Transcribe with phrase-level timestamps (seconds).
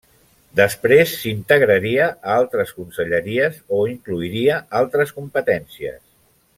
[0.59, 6.05] Després s'integraria a altres conselleries o inclouria altres competències.